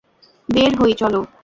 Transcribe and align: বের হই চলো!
বের 0.49 0.71
হই 0.79 0.93
চলো! 1.01 1.19